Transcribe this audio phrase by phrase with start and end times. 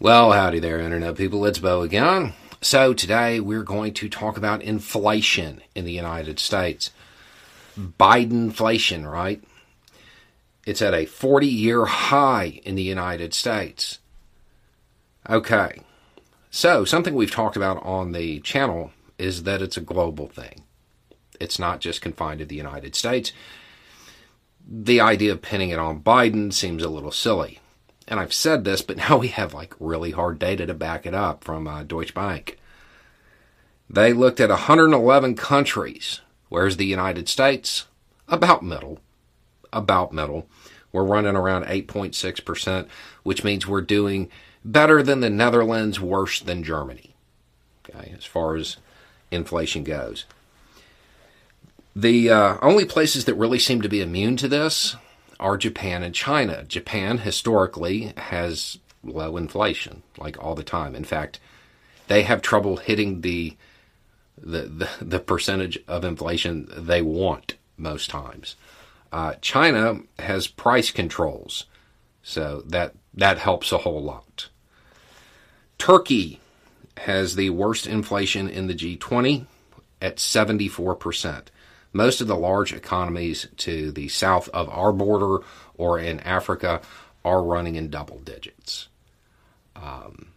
[0.00, 1.44] Well, howdy there, Internet people.
[1.44, 2.34] It's Bo again.
[2.60, 6.92] So, today we're going to talk about inflation in the United States.
[7.76, 9.42] Biden inflation, right?
[10.64, 13.98] It's at a 40 year high in the United States.
[15.28, 15.80] Okay.
[16.48, 20.62] So, something we've talked about on the channel is that it's a global thing.
[21.40, 23.32] It's not just confined to the United States.
[24.64, 27.58] The idea of pinning it on Biden seems a little silly
[28.08, 31.14] and I've said this, but now we have like really hard data to back it
[31.14, 32.58] up from uh, Deutsche Bank.
[33.88, 37.86] They looked at 111 countries, Where's the United States,
[38.26, 39.00] about middle,
[39.72, 40.46] about middle.
[40.92, 42.88] We're running around 8.6%,
[43.22, 44.30] which means we're doing
[44.64, 47.14] better than the Netherlands, worse than Germany,
[47.88, 48.78] okay, as far as
[49.30, 50.24] inflation goes.
[51.94, 54.96] The uh, only places that really seem to be immune to this
[55.40, 56.64] are Japan and China.
[56.64, 60.94] Japan historically has low inflation, like all the time.
[60.94, 61.38] In fact,
[62.08, 63.56] they have trouble hitting the
[64.36, 68.56] the the, the percentage of inflation they want most times.
[69.12, 71.64] Uh, China has price controls,
[72.22, 74.48] so that that helps a whole lot.
[75.78, 76.40] Turkey
[76.98, 79.46] has the worst inflation in the G20
[80.02, 81.42] at 74%
[81.92, 85.44] most of the large economies to the south of our border
[85.76, 86.80] or in Africa
[87.24, 88.88] are running in double digits.
[89.74, 90.28] Um,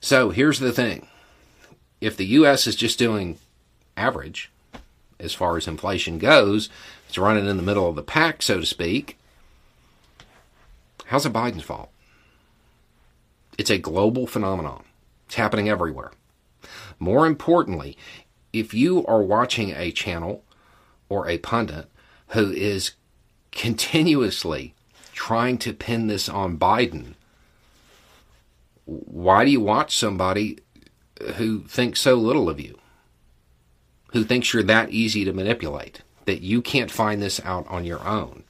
[0.00, 1.08] so here's the thing
[2.00, 2.66] if the U.S.
[2.66, 3.38] is just doing
[3.96, 4.50] average
[5.18, 6.68] as far as inflation goes,
[7.08, 9.16] it's running in the middle of the pack, so to speak.
[11.06, 11.90] How's it Biden's fault?
[13.56, 14.84] It's a global phenomenon.
[15.26, 16.12] It's happening everywhere.
[16.98, 17.96] More importantly,
[18.54, 20.44] if you are watching a channel
[21.08, 21.90] or a pundit
[22.28, 22.92] who is
[23.50, 24.74] continuously
[25.12, 27.14] trying to pin this on Biden,
[28.84, 30.58] why do you watch somebody
[31.34, 32.78] who thinks so little of you?
[34.12, 36.02] Who thinks you're that easy to manipulate?
[36.26, 38.44] That you can't find this out on your own?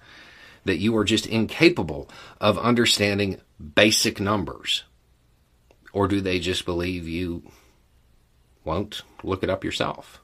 [0.66, 2.10] That you are just incapable
[2.40, 3.40] of understanding
[3.74, 4.84] basic numbers?
[5.94, 7.42] Or do they just believe you
[8.64, 10.20] won't look it up yourself.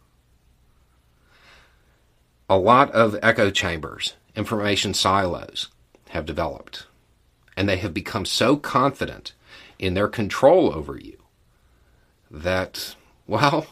[2.49, 5.69] A lot of echo chambers, information silos
[6.11, 6.87] have developed,
[7.57, 9.33] and they have become so confident
[9.79, 11.19] in their control over you
[12.31, 12.97] that,
[13.27, 13.67] well,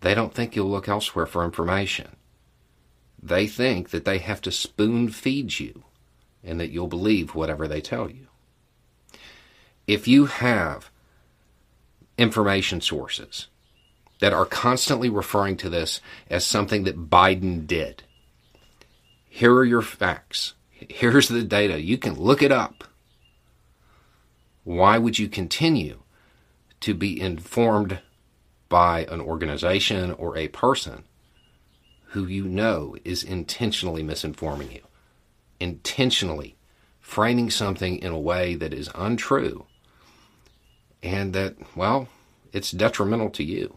[0.00, 2.16] they don't think you'll look elsewhere for information.
[3.22, 5.84] They think that they have to spoon feed you
[6.42, 8.28] and that you'll believe whatever they tell you.
[9.86, 10.90] If you have
[12.16, 13.48] information sources
[14.20, 18.02] that are constantly referring to this as something that Biden did.
[19.28, 20.54] Here are your facts.
[20.70, 21.80] Here's the data.
[21.80, 22.84] You can look it up.
[24.64, 26.00] Why would you continue
[26.80, 28.00] to be informed
[28.68, 31.04] by an organization or a person
[32.08, 34.82] who you know is intentionally misinforming you,
[35.58, 36.56] intentionally
[37.00, 39.64] framing something in a way that is untrue
[41.02, 42.08] and that, well,
[42.52, 43.76] it's detrimental to you?